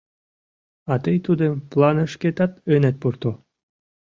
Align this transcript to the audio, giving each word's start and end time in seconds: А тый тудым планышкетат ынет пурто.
А 0.91 0.93
тый 1.03 1.17
тудым 1.25 1.53
планышкетат 1.71 2.51
ынет 2.73 2.95
пурто. 3.01 3.31